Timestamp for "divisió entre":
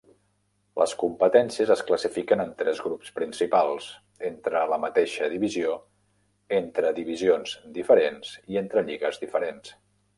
5.37-6.97